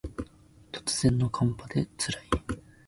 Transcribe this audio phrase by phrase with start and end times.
[0.71, 2.23] 突然の寒波で辛い